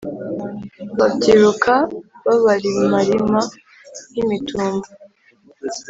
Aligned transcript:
babyiruka 0.99 1.73
Babarimarima 2.25 3.39
nk’imitumba! 4.09 4.87